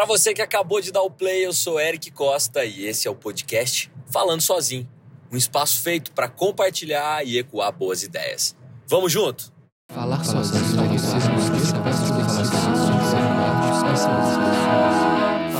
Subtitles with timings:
[0.00, 3.10] Para você que acabou de dar o play, eu sou Eric Costa e esse é
[3.10, 4.88] o podcast Falando Sozinho,
[5.30, 8.56] um espaço feito para compartilhar e ecoar boas ideias.
[8.86, 9.52] Vamos junto?
[9.92, 10.64] Falar sozinho.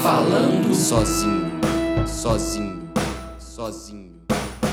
[0.02, 2.92] Falando sozinho, sozinho,
[3.38, 4.22] sozinho.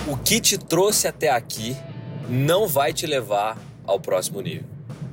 [0.08, 1.76] O que te trouxe até aqui
[2.30, 4.70] não vai te levar ao próximo nível.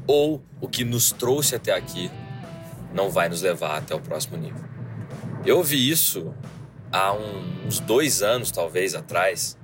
[0.07, 2.09] Ou o que nos trouxe até aqui
[2.95, 4.64] não vai nos levar até o próximo nível.
[5.44, 6.32] Eu ouvi isso
[6.90, 9.58] há uns dois anos, talvez, atrás.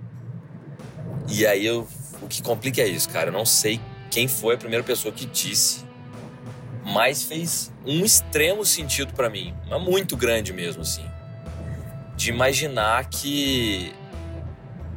[1.28, 1.86] E aí eu,
[2.20, 3.28] o que complica é isso, cara.
[3.28, 3.80] Eu não sei
[4.10, 5.84] quem foi a primeira pessoa que disse,
[6.84, 11.08] mas fez um extremo sentido para mim, mas muito grande mesmo, assim.
[12.16, 13.94] De imaginar que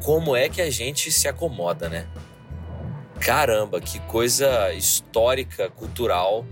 [0.04, 2.08] como é que a gente se acomoda, né?
[3.22, 6.46] Caramba, que coisa histórica, cultural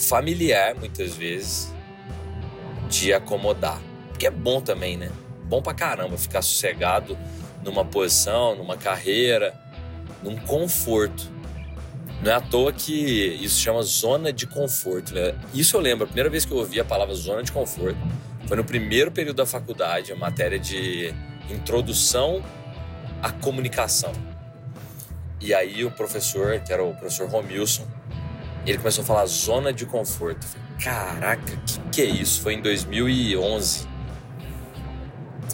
[0.00, 1.72] familiar, muitas vezes,
[2.88, 3.80] de acomodar.
[4.08, 5.10] Porque é bom também, né?
[5.44, 7.16] Bom pra caramba ficar sossegado
[7.62, 9.54] numa posição, numa carreira,
[10.22, 11.30] num conforto.
[12.22, 12.92] Não é à toa que
[13.40, 15.14] isso chama zona de conforto.
[15.14, 15.34] Né?
[15.54, 17.98] Isso eu lembro, a primeira vez que eu ouvi a palavra zona de conforto
[18.46, 21.14] foi no primeiro período da faculdade, a matéria de
[21.48, 22.42] introdução
[23.22, 24.12] à comunicação.
[25.40, 27.86] E aí o professor, que era o professor Romilson,
[28.66, 30.44] ele começou a falar zona de conforto.
[30.46, 32.40] Falei, Caraca, que que é isso?
[32.40, 33.88] Foi em 2011.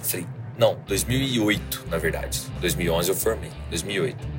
[0.03, 0.27] Falei,
[0.59, 2.43] não, 2008, na verdade.
[2.61, 4.37] 2011 eu formei, 2008.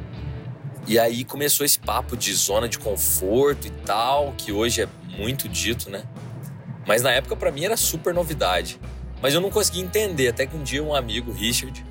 [0.87, 5.49] E aí começou esse papo de zona de conforto e tal, que hoje é muito
[5.49, 6.03] dito, né?
[6.85, 8.79] Mas na época para mim era super novidade.
[9.21, 11.83] Mas eu não conseguia entender, até que um dia um amigo, Richard,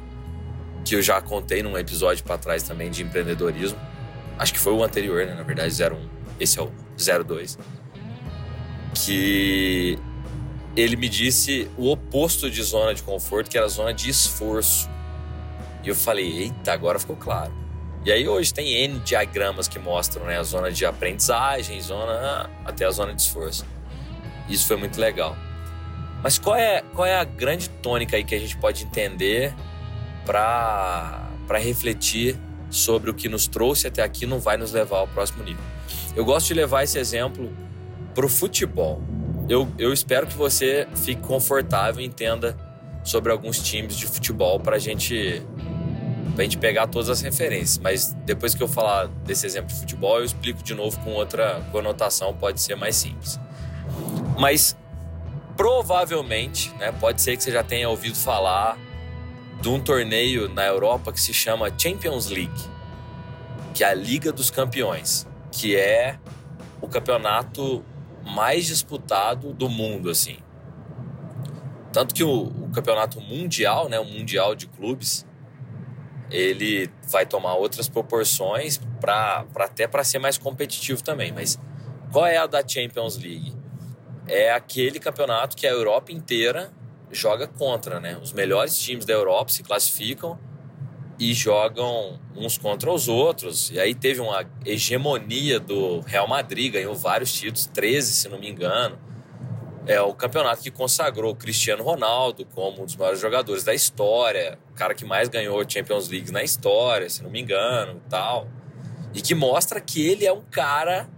[0.84, 3.78] que eu já contei num episódio para trás também de empreendedorismo,
[4.38, 6.70] acho que foi o anterior, né, na verdade, 01 esse é o
[7.24, 7.58] 02,
[8.94, 9.98] que
[10.76, 14.88] ele me disse o oposto de zona de conforto, que era zona de esforço.
[15.82, 17.52] E eu falei, eita, agora ficou claro.
[18.04, 22.84] E aí hoje tem N diagramas que mostram né, a zona de aprendizagem, zona até
[22.84, 23.66] a zona de esforço.
[24.48, 25.36] Isso foi muito legal.
[26.22, 29.54] Mas qual é, qual é a grande tônica aí que a gente pode entender
[30.24, 32.38] para refletir
[32.70, 35.62] sobre o que nos trouxe até aqui não vai nos levar ao próximo nível?
[36.14, 37.52] Eu gosto de levar esse exemplo
[38.14, 39.02] para o futebol.
[39.48, 42.56] Eu, eu espero que você fique confortável e entenda
[43.04, 45.42] sobre alguns times de futebol para gente,
[46.36, 47.78] a gente pegar todas as referências.
[47.78, 51.64] Mas depois que eu falar desse exemplo de futebol, eu explico de novo com outra
[51.70, 53.38] conotação, pode ser mais simples.
[54.38, 54.76] Mas
[55.56, 58.76] provavelmente, né, pode ser que você já tenha ouvido falar
[59.60, 62.62] de um torneio na Europa que se chama Champions League,
[63.74, 66.18] que é a Liga dos Campeões que é
[66.82, 67.82] o campeonato
[68.22, 70.36] mais disputado do mundo, assim.
[71.92, 75.26] Tanto que o, o campeonato mundial, né, o mundial de clubes,
[76.30, 81.32] ele vai tomar outras proporções para até para ser mais competitivo também.
[81.32, 81.58] Mas
[82.12, 83.54] qual é a da Champions League?
[84.26, 86.70] É aquele campeonato que a Europa inteira
[87.10, 88.18] joga contra, né?
[88.20, 90.38] Os melhores times da Europa se classificam
[91.18, 93.70] e jogam uns contra os outros.
[93.70, 98.50] E aí teve uma hegemonia do Real Madrid, ganhou vários títulos, 13, se não me
[98.50, 98.98] engano.
[99.86, 104.58] É o campeonato que consagrou o Cristiano Ronaldo como um dos maiores jogadores da história,
[104.72, 108.48] o cara que mais ganhou Champions League na história, se não me engano, tal.
[109.14, 111.08] E que mostra que ele é um cara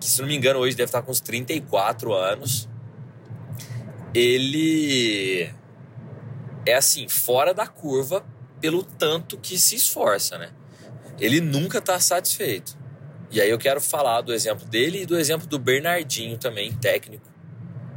[0.00, 2.69] que, se não me engano, hoje deve estar com uns 34 anos.
[4.14, 5.52] Ele
[6.66, 8.24] é assim, fora da curva
[8.60, 10.50] pelo tanto que se esforça, né?
[11.18, 12.78] Ele nunca está satisfeito.
[13.30, 17.28] E aí eu quero falar do exemplo dele e do exemplo do Bernardinho também, técnico,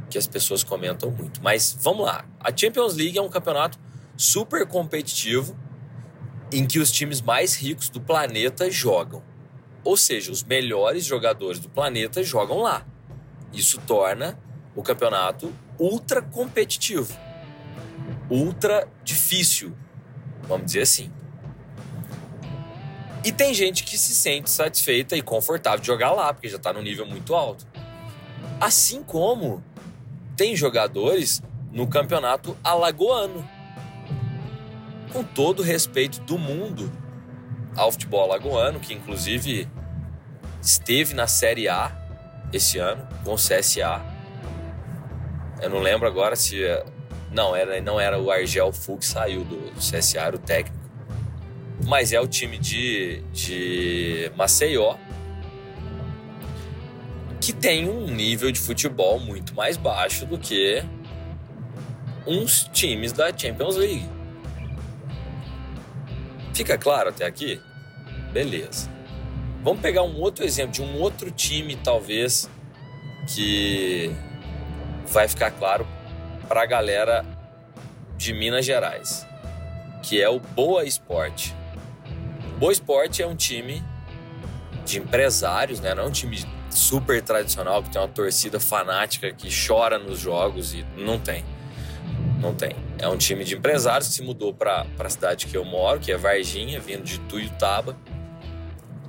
[0.08, 1.42] que as pessoas comentam muito.
[1.42, 2.24] Mas vamos lá.
[2.38, 3.78] A Champions League é um campeonato
[4.16, 5.58] super competitivo
[6.52, 9.22] em que os times mais ricos do planeta jogam.
[9.82, 12.86] Ou seja, os melhores jogadores do planeta jogam lá.
[13.52, 14.38] Isso torna
[14.74, 17.16] o campeonato ultra competitivo,
[18.30, 19.74] ultra difícil,
[20.46, 21.10] Vamos dizer assim.
[23.24, 26.72] E tem gente que se sente satisfeita e confortável de jogar lá, porque já está
[26.72, 27.66] no nível muito alto.
[28.60, 29.64] Assim como
[30.36, 31.42] tem jogadores
[31.72, 33.48] no campeonato alagoano.
[35.12, 36.92] Com todo o respeito do mundo
[37.76, 39.68] ao futebol alagoano, que inclusive
[40.60, 41.92] esteve na Série A
[42.52, 44.13] esse ano, com o CSA.
[45.64, 46.60] Eu não lembro agora se
[47.32, 50.84] não, era, não era o Argel Fu que saiu do, do CSA, o técnico.
[51.86, 54.96] Mas é o time de, de Maceió
[57.40, 60.82] que tem um nível de futebol muito mais baixo do que
[62.26, 64.08] uns times da Champions League.
[66.52, 67.58] Fica claro até aqui?
[68.32, 68.90] Beleza.
[69.62, 72.50] Vamos pegar um outro exemplo de um outro time, talvez,
[73.26, 74.14] que
[75.06, 75.86] vai ficar claro
[76.48, 77.24] para a galera
[78.16, 79.26] de Minas Gerais,
[80.02, 81.54] que é o Boa Esporte.
[82.58, 83.82] Boa Esporte é um time
[84.84, 85.94] de empresários, né?
[85.94, 90.74] não é um time super tradicional que tem uma torcida fanática que chora nos jogos
[90.74, 91.44] e não tem.
[92.40, 92.76] Não tem.
[92.98, 96.12] É um time de empresários que se mudou para a cidade que eu moro, que
[96.12, 97.96] é Varginha, vindo de Tuiutaba,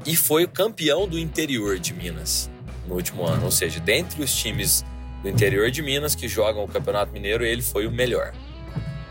[0.06, 2.50] e foi campeão do interior de Minas
[2.88, 3.46] no último ano.
[3.46, 4.86] Ou seja, dentre os times
[5.25, 8.31] do interior de Minas que jogam o Campeonato Mineiro, ele foi o melhor.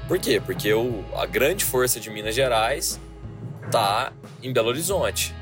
[0.06, 0.40] Por quê?
[0.40, 3.00] Porque o, a grande força de Minas Gerais
[3.68, 5.34] tá em Belo Horizonte,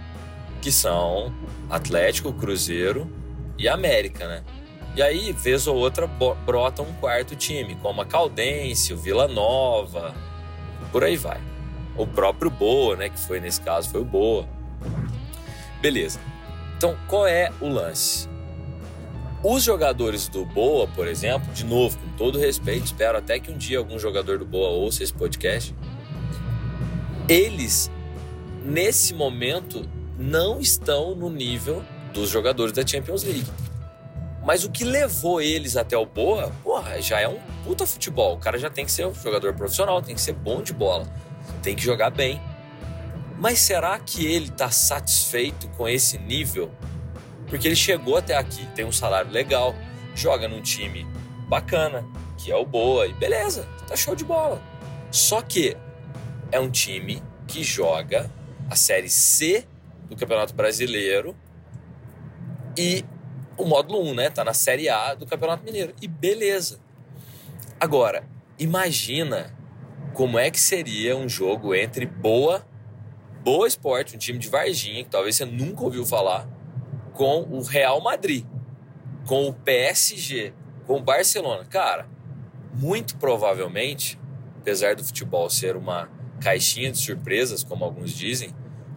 [0.63, 1.31] que são
[1.69, 3.07] Atlético, Cruzeiro
[3.59, 4.43] e América, né?
[4.97, 10.15] E aí, vez ou outra, brota um quarto time, como a Caldense, o Vila Nova,
[10.91, 11.41] por aí vai.
[11.99, 13.11] O próprio Boa, né?
[13.11, 14.49] Que foi nesse caso, foi o Boa.
[15.83, 16.19] Beleza.
[16.79, 18.32] Então, qual é o lance?
[19.45, 23.59] Os jogadores do Boa, por exemplo, de novo, com todo respeito, espero até que um
[23.59, 25.75] dia algum jogador do Boa ouça esse podcast.
[27.29, 27.91] Eles,
[28.65, 29.85] nesse momento,
[30.17, 31.83] não estão no nível
[32.15, 33.51] dos jogadores da Champions League.
[34.45, 38.37] Mas o que levou eles até o Boa, porra, já é um puta futebol.
[38.37, 41.13] O cara já tem que ser um jogador profissional, tem que ser bom de bola,
[41.65, 42.41] tem que jogar bem.
[43.41, 46.71] Mas será que ele está satisfeito com esse nível?
[47.53, 49.75] Porque ele chegou até aqui, tem um salário legal,
[50.15, 51.07] joga num time
[51.51, 52.03] bacana,
[52.39, 54.59] que é o Boa, e beleza, tá show de bola.
[55.11, 55.77] Só que
[56.51, 58.33] é um time que joga
[58.71, 59.67] a Série C
[60.09, 61.37] do Campeonato Brasileiro
[62.75, 63.05] e
[63.59, 64.31] o módulo 1, né?
[64.31, 65.93] Tá na Série A do Campeonato Mineiro.
[66.01, 66.81] E beleza.
[67.79, 68.27] Agora,
[68.59, 69.55] imagina
[70.15, 72.67] como é que seria um jogo entre Boa,
[73.45, 76.49] Boa Esporte, um time de Varginha, que talvez você nunca ouviu falar,
[77.13, 78.45] com o Real Madrid,
[79.27, 80.53] com o PSG,
[80.87, 81.65] com o Barcelona.
[81.65, 82.09] Cara,
[82.75, 84.19] muito provavelmente,
[84.61, 86.09] apesar do futebol ser uma
[86.41, 88.55] caixinha de surpresas, como alguns dizem,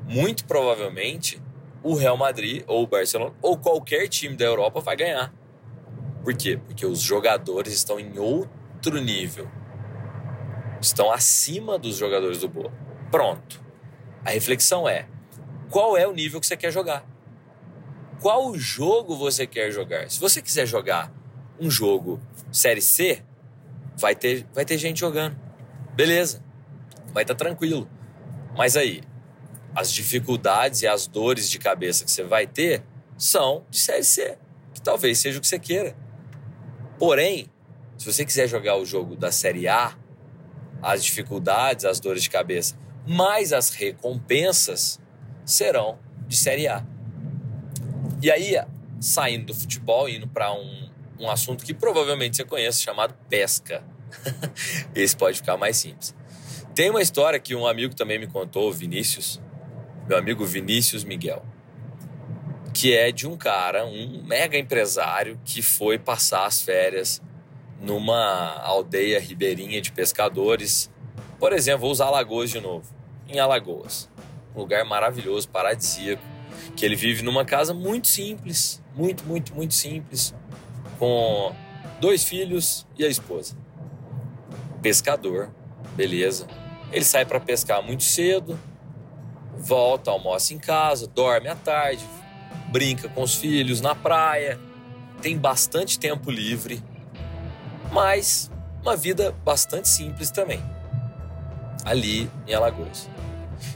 [0.08, 1.42] muito provavelmente
[1.84, 5.34] o Real Madrid ou o Barcelona ou qualquer time da Europa vai ganhar.
[6.24, 6.58] Por quê?
[6.58, 9.48] Porque os jogadores estão em outro nível.
[10.82, 12.72] Estão acima dos jogadores do Boa.
[13.12, 13.64] Pronto.
[14.24, 15.08] A reflexão é:
[15.70, 17.06] qual é o nível que você quer jogar?
[18.26, 20.10] Qual jogo você quer jogar?
[20.10, 21.14] Se você quiser jogar
[21.60, 22.20] um jogo
[22.52, 23.22] Série C,
[23.96, 25.40] vai ter, vai ter gente jogando.
[25.94, 26.44] Beleza.
[27.14, 27.88] Vai estar tá tranquilo.
[28.58, 29.04] Mas aí,
[29.76, 32.84] as dificuldades e as dores de cabeça que você vai ter
[33.16, 34.40] são de Série C,
[34.74, 35.96] que talvez seja o que você queira.
[36.98, 37.48] Porém,
[37.96, 39.96] se você quiser jogar o jogo da Série A,
[40.82, 42.76] as dificuldades, as dores de cabeça,
[43.06, 45.00] mais as recompensas
[45.46, 46.95] serão de Série A.
[48.26, 48.56] E aí,
[49.00, 50.90] saindo do futebol, indo para um,
[51.20, 53.84] um assunto que provavelmente você conhece, chamado pesca.
[54.96, 56.16] Esse pode ficar mais simples.
[56.74, 59.40] Tem uma história que um amigo também me contou, Vinícius,
[60.08, 61.46] meu amigo Vinícius Miguel,
[62.74, 67.22] que é de um cara, um mega empresário que foi passar as férias
[67.80, 70.92] numa aldeia ribeirinha de pescadores.
[71.38, 72.92] Por exemplo, vou usar Alagoas de novo.
[73.30, 74.10] Em Alagoas,
[74.56, 76.34] um lugar maravilhoso, paradisíaco,
[76.76, 80.34] que ele vive numa casa muito simples, muito, muito, muito simples,
[80.98, 81.54] com
[82.00, 83.56] dois filhos e a esposa.
[84.82, 85.50] Pescador,
[85.96, 86.48] beleza.
[86.92, 88.60] Ele sai para pescar muito cedo,
[89.58, 92.06] volta, almoça em casa, dorme à tarde,
[92.72, 94.60] brinca com os filhos na praia,
[95.22, 96.84] tem bastante tempo livre,
[97.92, 100.62] mas uma vida bastante simples também,
[101.84, 103.10] ali em Alagoas.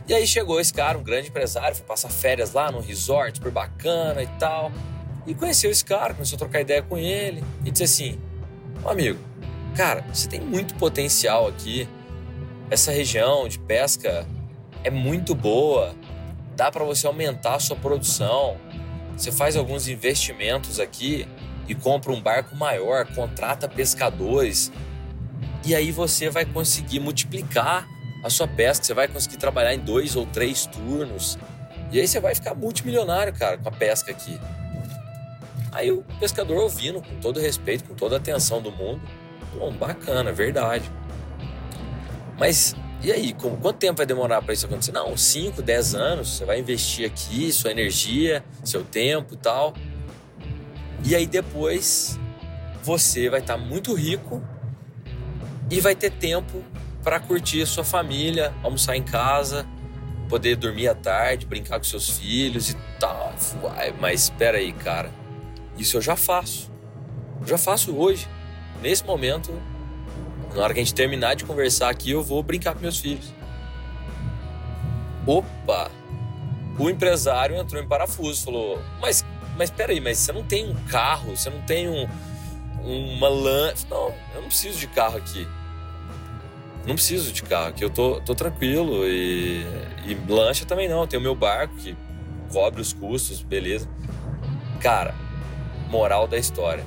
[0.08, 3.52] E aí chegou esse cara, um grande empresário, foi passar férias lá num resort super
[3.52, 4.72] bacana e tal.
[5.26, 8.20] E conheceu esse cara, começou a trocar ideia com ele e disse assim:
[8.84, 9.20] oh, amigo,
[9.76, 11.88] cara, você tem muito potencial aqui.
[12.70, 14.28] Essa região de pesca
[14.84, 15.96] é muito boa,
[16.56, 18.58] dá para você aumentar a sua produção.
[19.18, 21.28] Você faz alguns investimentos aqui
[21.68, 24.72] e compra um barco maior, contrata pescadores
[25.66, 27.88] e aí você vai conseguir multiplicar
[28.24, 28.86] a sua pesca.
[28.86, 31.38] Você vai conseguir trabalhar em dois ou três turnos
[31.92, 34.40] e aí você vai ficar multimilionário, cara, com a pesca aqui.
[35.72, 39.02] Aí o pescador ouvindo, com todo respeito, com toda a atenção do mundo,
[39.58, 40.90] bom, bacana, verdade.
[42.38, 44.92] Mas e aí, como, quanto tempo vai demorar para isso acontecer?
[44.92, 49.74] Não, 5, 10 anos, você vai investir aqui, sua energia, seu tempo e tal.
[51.06, 52.20] E aí depois
[52.84, 54.44] você vai estar tá muito rico
[55.72, 56.64] e vai ter tempo
[57.04, 59.66] para curtir a sua família, almoçar em casa,
[60.28, 63.34] poder dormir à tarde, brincar com seus filhos e tal.
[64.00, 65.12] Mas espera aí, cara.
[65.78, 66.72] Isso eu já faço.
[67.42, 68.28] Eu já faço hoje.
[68.82, 69.52] Nesse momento,
[70.54, 73.34] na hora que a gente terminar de conversar aqui, eu vou brincar com meus filhos.
[75.26, 75.92] Opa!
[76.78, 79.26] O empresário entrou em parafuso, falou: Mas,
[79.58, 82.08] mas peraí, mas você não tem um carro, você não tem um,
[82.82, 83.86] uma lancha.
[83.90, 85.48] Não, eu não preciso de carro aqui.
[86.86, 89.06] Não preciso de carro aqui, eu tô, tô tranquilo.
[89.06, 89.64] E,
[90.06, 91.96] e lancha também não, eu tenho meu barco que
[92.52, 93.88] cobre os custos, beleza.
[94.80, 95.14] Cara,
[95.90, 96.86] moral da história.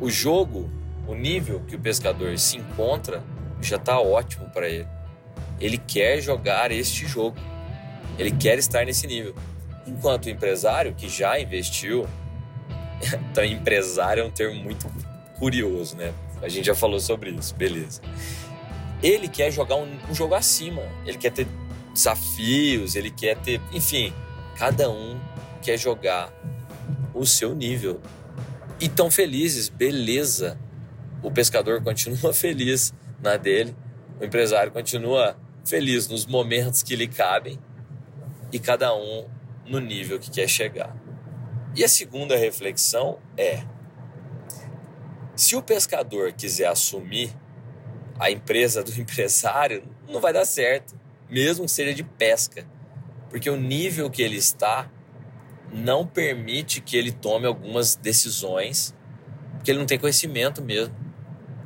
[0.00, 0.70] O jogo,
[1.06, 3.22] o nível que o pescador se encontra,
[3.60, 4.88] já tá ótimo para ele.
[5.60, 7.36] Ele quer jogar este jogo.
[8.18, 9.34] Ele quer estar nesse nível.
[9.86, 12.06] Enquanto o empresário que já investiu,
[13.30, 14.90] então empresário é um termo muito
[15.38, 16.12] curioso, né?
[16.42, 18.00] A gente já falou sobre isso, beleza.
[19.02, 21.46] Ele quer jogar um, um jogo acima, ele quer ter
[21.92, 24.12] desafios, ele quer ter, enfim,
[24.56, 25.20] cada um
[25.62, 26.32] quer jogar
[27.14, 28.00] o seu nível.
[28.80, 30.58] E tão felizes, beleza.
[31.22, 33.74] O pescador continua feliz na dele,
[34.20, 37.58] o empresário continua feliz nos momentos que lhe cabem
[38.52, 39.26] e cada um
[39.66, 40.94] no nível que quer chegar.
[41.74, 43.64] E a segunda reflexão é:
[45.34, 47.34] se o pescador quiser assumir
[48.18, 50.94] a empresa do empresário, não vai dar certo,
[51.28, 52.66] mesmo que seja de pesca,
[53.28, 54.90] porque o nível que ele está
[55.72, 58.94] não permite que ele tome algumas decisões,
[59.56, 60.94] porque ele não tem conhecimento mesmo.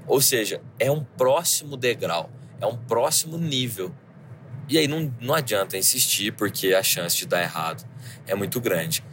[0.06, 3.94] Ou seja, é um próximo degrau, é um próximo nível.
[4.68, 7.86] E aí não, não adianta insistir, porque a chance de dar errado
[8.26, 9.04] é muito grande.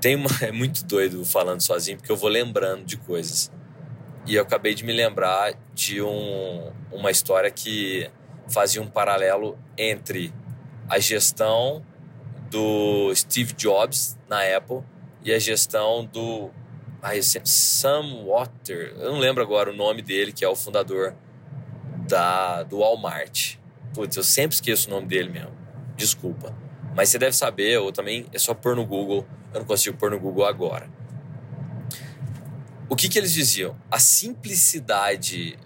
[0.00, 3.50] Tem uma, é muito doido falando sozinho, porque eu vou lembrando de coisas.
[4.26, 8.08] E eu acabei de me lembrar de um, uma história que
[8.48, 10.32] fazia um paralelo entre
[10.88, 11.84] a gestão
[12.50, 14.82] do Steve Jobs na Apple
[15.24, 16.50] e a gestão do
[17.02, 21.14] ai, Sam Water, eu não lembro agora o nome dele, que é o fundador
[22.08, 23.56] da, do Walmart.
[23.92, 25.52] Putz, eu sempre esqueço o nome dele mesmo.
[25.96, 26.54] Desculpa.
[26.94, 29.26] Mas você deve saber, ou também é só pôr no Google.
[29.52, 30.88] Eu não consigo pôr no Google agora.
[32.92, 33.74] O que, que eles diziam?
[33.90, 35.58] A simplicidade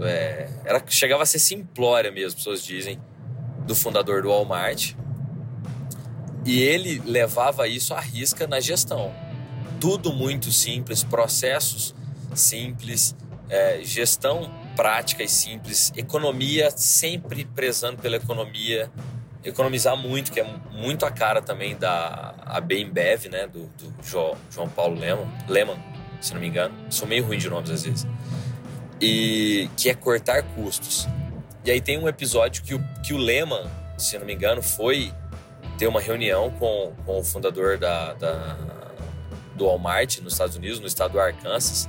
[0.00, 2.98] é, era, chegava a ser simplória mesmo, as pessoas dizem,
[3.66, 4.94] do fundador do Walmart.
[6.46, 9.14] E ele levava isso à risca na gestão.
[9.78, 11.94] Tudo muito simples, processos
[12.34, 13.14] simples,
[13.50, 18.90] é, gestão prática e simples, economia sempre prezando pela economia,
[19.44, 24.68] economizar muito, que é muito a cara também da a Bembev, né, do, do João,
[24.74, 25.91] Paulo Lehmann, Lehmann,
[26.22, 26.74] se não me engano.
[26.90, 28.06] Sou meio ruim de nomes às vezes.
[29.00, 31.06] E que é cortar custos.
[31.64, 35.12] E aí tem um episódio que o, que o Lehmann, se não me engano, foi
[35.78, 38.56] ter uma reunião com, com o fundador da, da,
[39.54, 41.88] do Walmart nos Estados Unidos, no estado do Arkansas.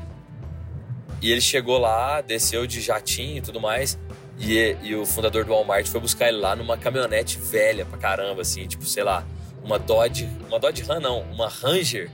[1.22, 3.98] E ele chegou lá, desceu de jatinho e tudo mais.
[4.40, 8.42] E, e o fundador do Walmart foi buscar ele lá numa caminhonete velha pra caramba,
[8.42, 9.24] assim, tipo, sei lá,
[9.64, 12.10] uma Dodge, uma Dodge Ram não, uma Ranger,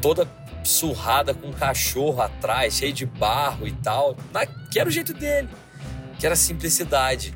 [0.00, 0.24] toda
[0.64, 4.16] surrada com um cachorro atrás, cheio de barro e tal,
[4.70, 5.48] que era o jeito dele,
[6.18, 7.34] que era simplicidade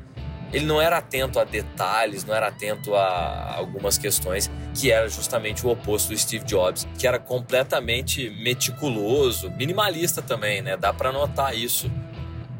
[0.51, 5.65] ele não era atento a detalhes, não era atento a algumas questões, que era justamente
[5.65, 10.77] o oposto do Steve Jobs, que era completamente meticuloso, minimalista também, né?
[10.77, 11.91] Dá para notar isso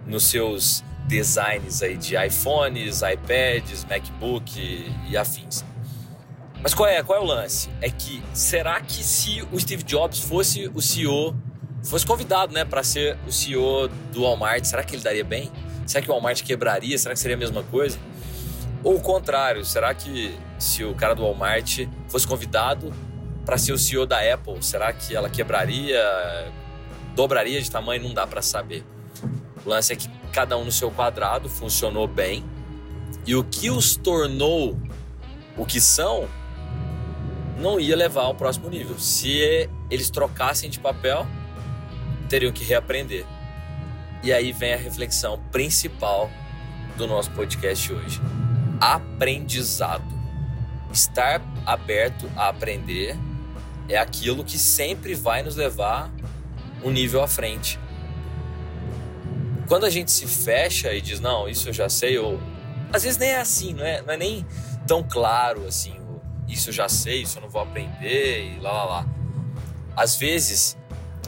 [0.06, 5.64] nos seus designs aí de iPhones, iPads, MacBook e afins.
[6.68, 7.70] Mas qual é, qual é o lance?
[7.80, 11.34] É que será que se o Steve Jobs fosse o CEO,
[11.82, 15.50] fosse convidado, né, para ser o CEO do Walmart, será que ele daria bem?
[15.86, 16.98] Será que o Walmart quebraria?
[16.98, 17.98] Será que seria a mesma coisa?
[18.84, 22.94] Ou o contrário, será que se o cara do Walmart fosse convidado
[23.46, 26.04] para ser o CEO da Apple, será que ela quebraria,
[27.16, 28.04] dobraria de tamanho?
[28.04, 28.84] Não dá para saber.
[29.66, 32.44] O lance é que cada um no seu quadrado funcionou bem
[33.26, 34.78] e o que os tornou
[35.58, 36.28] o que são
[37.58, 38.98] não ia levar ao próximo nível.
[39.00, 41.26] Se eles trocassem de papel,
[42.30, 43.26] teriam que reaprender.
[44.24, 46.30] E aí vem a reflexão principal
[46.96, 48.22] do nosso podcast hoje:
[48.80, 50.18] aprendizado.
[50.92, 53.16] Estar aberto a aprender
[53.90, 56.10] é aquilo que sempre vai nos levar
[56.84, 57.80] um nível à frente.
[59.68, 62.40] Quando a gente se fecha e diz, não, isso eu já sei, ou
[62.92, 64.46] às vezes nem é assim, não é, não é nem
[64.88, 65.97] tão claro assim,
[66.48, 69.06] isso eu já sei, isso eu não vou aprender e lá lá lá.
[69.96, 70.77] às vezes,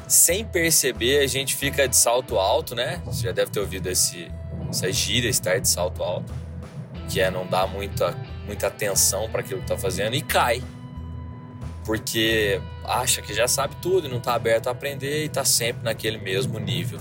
[0.07, 3.01] sem perceber, a gente fica de salto alto, né?
[3.05, 4.31] Você já deve ter ouvido esse,
[4.69, 6.33] essa gíria, estar de salto alto,
[7.07, 10.63] que é não dar muita, muita atenção para aquilo que está fazendo e cai.
[11.85, 15.83] Porque acha que já sabe tudo e não está aberto a aprender e está sempre
[15.83, 16.99] naquele mesmo nível.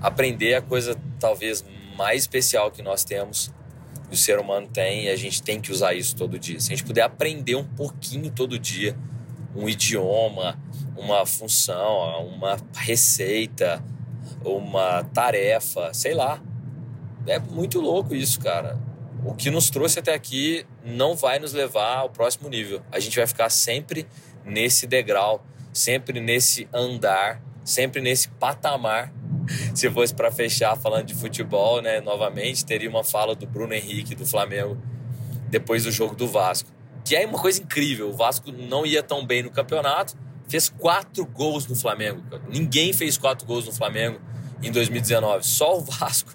[0.00, 1.64] Aprender é a coisa talvez
[1.96, 3.52] mais especial que nós temos,
[4.14, 6.60] que o ser humano tem, e a gente tem que usar isso todo dia.
[6.60, 8.96] Se a gente puder aprender um pouquinho todo dia,
[9.56, 10.56] um idioma,
[10.96, 13.82] uma função, uma receita,
[14.44, 16.40] uma tarefa, sei lá.
[17.26, 18.78] É muito louco isso, cara.
[19.24, 22.82] O que nos trouxe até aqui não vai nos levar ao próximo nível.
[22.92, 24.06] A gente vai ficar sempre
[24.44, 29.12] nesse degrau, sempre nesse andar, sempre nesse patamar.
[29.74, 34.14] Se fosse para fechar falando de futebol, né, novamente, teria uma fala do Bruno Henrique
[34.14, 34.76] do Flamengo
[35.48, 36.70] depois do jogo do Vasco.
[37.04, 38.08] Que é uma coisa incrível.
[38.08, 40.16] O Vasco não ia tão bem no campeonato,
[40.48, 42.22] fez quatro gols no Flamengo.
[42.48, 44.20] Ninguém fez quatro gols no Flamengo
[44.62, 46.34] em 2019, só o Vasco.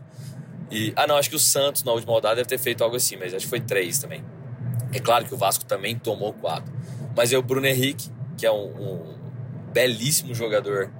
[0.72, 3.18] E, ah, não, acho que o Santos na última rodada deve ter feito algo assim,
[3.18, 4.24] mas acho que foi três também.
[4.94, 6.72] É claro que o Vasco também tomou quatro.
[7.16, 9.18] Mas é o Bruno Henrique, que é um, um
[9.74, 10.92] belíssimo jogador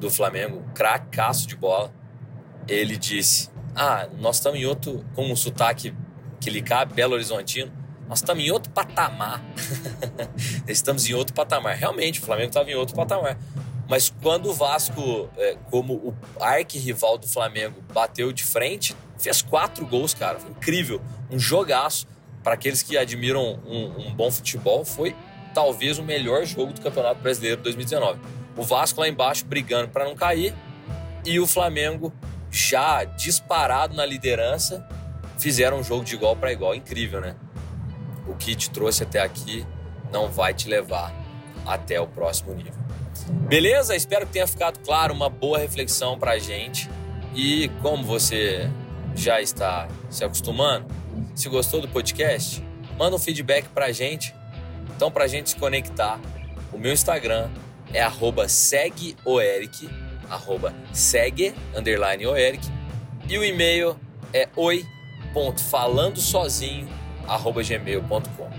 [0.00, 1.92] do Flamengo, cracaço de bola.
[2.66, 5.94] Ele disse: Ah, nós estamos em outro, com um sotaque
[6.40, 7.70] que lhe cabe, Belo Horizontino.
[8.08, 9.40] Nós estamos em outro patamar.
[10.66, 11.76] estamos em outro patamar.
[11.76, 13.38] Realmente, o Flamengo estava em outro patamar.
[13.88, 19.86] Mas quando o Vasco, é, como o arquirrival do Flamengo, bateu de frente, fez quatro
[19.86, 20.40] gols, cara.
[20.40, 21.00] Foi incrível.
[21.30, 22.06] Um jogaço.
[22.42, 25.14] Para aqueles que admiram um, um, bom futebol, foi
[25.52, 28.18] talvez o melhor jogo do Campeonato Brasileiro 2019.
[28.60, 30.54] O Vasco lá embaixo brigando para não cair
[31.24, 32.12] e o Flamengo
[32.50, 34.86] já disparado na liderança
[35.38, 36.74] fizeram um jogo de igual para igual.
[36.74, 37.34] Incrível, né?
[38.30, 39.66] o que te trouxe até aqui
[40.12, 41.12] não vai te levar
[41.66, 42.80] até o próximo nível.
[43.48, 43.94] Beleza?
[43.94, 46.88] Espero que tenha ficado claro uma boa reflexão para a gente.
[47.34, 48.70] E como você
[49.14, 50.86] já está se acostumando,
[51.34, 52.62] se gostou do podcast,
[52.96, 54.34] manda um feedback para a gente.
[54.96, 56.20] Então, para a gente se conectar,
[56.72, 57.48] o meu Instagram
[57.92, 59.88] é arroba segue_oeric,
[60.28, 62.68] arroba segue, underline oeric,
[63.28, 63.96] e o e-mail
[64.32, 66.88] é oi.falandosozinho
[67.64, 68.50] gmail.com.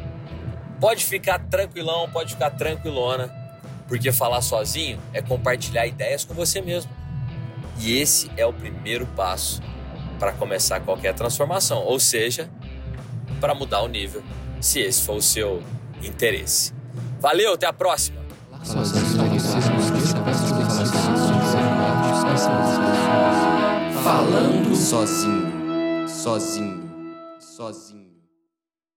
[0.79, 3.29] Pode ficar tranquilão, pode ficar tranquilona,
[3.87, 6.91] porque falar sozinho é compartilhar ideias com você mesmo.
[7.79, 9.61] E esse é o primeiro passo
[10.19, 12.49] para começar qualquer transformação, ou seja,
[13.39, 14.23] para mudar o nível,
[14.59, 15.63] se esse for o seu
[16.01, 16.73] interesse.
[17.19, 18.21] Valeu, até a próxima!
[24.21, 26.83] Falando sozinho, sozinho,
[27.39, 28.00] sozinho.